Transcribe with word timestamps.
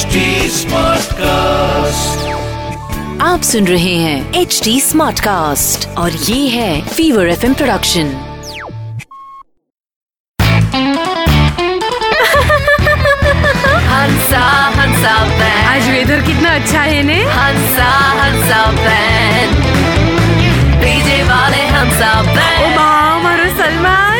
Smart 0.00 1.12
cast 1.12 2.28
आप 3.22 3.42
सुन 3.42 3.66
रहे 3.66 3.94
हैं 3.94 4.34
एच 4.34 4.60
डी 4.64 4.80
स्मार्ट 4.80 5.20
कास्ट 5.20 5.88
और 5.88 6.12
ये 6.12 6.48
है 6.48 6.88
फीवर 6.88 7.28
एफ़ 7.28 7.46
इम 7.46 7.54
प्रोडक्शन 7.54 8.06
आज 15.68 15.90
वेदर 15.90 16.20
कितना 16.26 16.54
अच्छा 16.54 16.80
है 16.80 17.02
ने? 17.02 17.22
हंसा 17.22 17.90
हंसा 18.22 18.72
बैन 18.72 19.54
डीजे 20.80 21.22
वाले 21.22 21.66
हंसा 21.66 22.22
बैन 22.22 22.78
सलमान। 23.60 24.10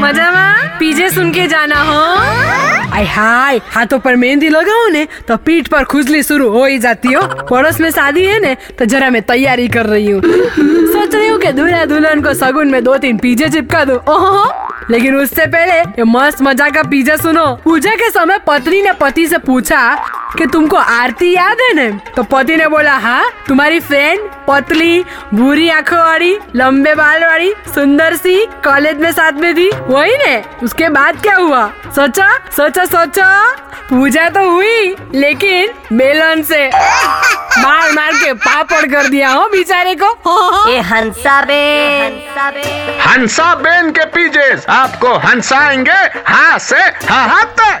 मज़ा 0.00 0.52
पीजे 0.78 1.10
सुन 1.10 1.30
के 1.32 1.46
जाना 1.46 1.82
हो। 1.82 2.65
आय 2.92 3.04
हाय, 3.04 3.60
हाथों 3.70 3.98
पर 3.98 4.16
मेहंदी 4.16 4.48
लगाओ 4.48 4.88
ने 4.88 5.06
तो 5.28 5.36
पीठ 5.36 5.68
पर 5.68 5.84
खुजली 5.84 6.22
शुरू 6.22 6.48
हो 6.50 6.64
ही 6.64 6.78
जाती 6.78 7.12
हो। 7.12 7.22
पड़ोस 7.50 7.80
में 7.80 7.90
शादी 7.90 8.24
है 8.24 8.38
ने 8.40 8.54
तो 8.78 8.84
जरा 8.84 9.10
मैं 9.10 9.22
तैयारी 9.22 9.66
कर 9.68 9.86
रही 9.86 10.10
हूँ। 10.10 10.22
सोच 10.22 11.14
रही 11.14 11.28
हूँ 11.28 11.38
कि 11.40 11.52
दूल्हा 11.52 11.84
दुल्हन 11.84 12.22
को 12.22 12.34
सगुन 12.34 12.70
में 12.70 12.82
दो 12.84 12.96
तीन 12.96 13.18
पीजे 13.18 13.48
चिपका 13.48 13.84
दो। 13.84 13.94
ओहो 14.08 14.44
लेकिन 14.90 15.16
उससे 15.16 15.46
पहले 15.46 15.78
ये 15.78 16.04
मस्त 16.04 16.42
मज़ा 16.42 16.68
का 16.68 16.82
पीजा 16.82 17.16
सुनो। 17.16 17.46
पूजा 17.64 17.94
के 17.94 18.10
समय 18.10 18.38
पत्नी 18.46 18.82
ने 18.82 18.92
पति 19.00 19.26
से 19.26 19.38
पूछा 19.38 19.80
कि 20.38 20.46
तुमको 20.46 20.76
आरती 20.76 21.32
याद 21.34 21.60
है 21.60 21.72
न? 21.74 21.98
तो 22.16 22.22
पति 22.22 22.56
ने 22.56 22.66
बोला 22.68 22.96
हाँ 22.98 23.30
तुम्हारी 23.48 23.80
फ्रेंड 23.80 24.28
पतली 24.48 25.04
भूरी 25.34 25.68
आँखों 25.70 25.98
वाली 25.98 26.36
लंबे 26.56 26.94
बाल 26.94 27.24
वाली 27.24 27.52
सुंदर 27.74 28.16
सी 28.16 28.34
कॉलेज 28.64 28.98
में 29.00 29.10
साथ 29.12 29.40
में 29.40 29.54
थी 29.56 29.68
वही 29.70 30.16
ने? 30.16 30.42
उसके 30.62 30.88
बाद 30.88 31.20
क्या 31.22 31.36
हुआ? 31.36 31.66
सोचा 31.96 32.28
सोचा 32.56 32.84
सोचा। 32.84 33.28
पूजा 33.90 34.28
तो 34.28 34.50
हुई 34.50 34.94
लेकिन 35.14 35.96
बेलन 35.96 36.42
से 36.42 36.66
मार 36.68 37.92
मार 37.92 38.12
के 38.14 38.32
पापड़ 38.32 38.84
कर 38.92 39.08
दिया 39.08 39.30
हो 39.30 39.48
बेचारे 39.48 39.94
को। 40.02 40.68
ये 40.70 40.80
हंसा 40.90 41.40
बे 41.44 41.62
हंसा 42.02 42.50
बे 42.50 42.98
हंसा 43.06 43.54
बेन 43.54 43.90
के 43.90 44.04
पीजेस। 44.16 44.66
आपको 44.68 45.14
हंसाएँगे 45.26 45.98
हाँ 46.32 46.58
से 46.58 46.80
हाँ 47.08 47.26
हाँ 47.28 47.44
तक। 47.60 47.80